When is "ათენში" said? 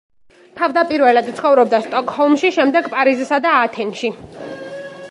3.69-4.15